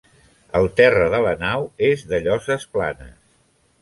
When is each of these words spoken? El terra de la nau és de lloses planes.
El 0.59 0.63
terra 0.79 1.03
de 1.15 1.19
la 1.25 1.33
nau 1.43 1.67
és 1.91 2.07
de 2.13 2.23
lloses 2.29 2.67
planes. 2.77 3.15